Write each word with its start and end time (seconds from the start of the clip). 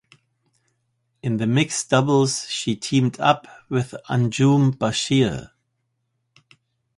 In 1.21 1.37
the 1.37 1.45
mixed 1.45 1.91
doubles 1.91 2.49
she 2.49 2.75
teamed 2.75 3.19
up 3.19 3.45
with 3.69 3.93
Anjum 4.09 4.75
Bashir. 4.75 5.51